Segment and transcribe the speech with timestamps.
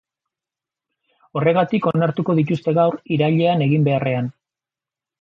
[1.41, 4.35] Horregatik onartuko dituzte gaur, irailean egin beharrean.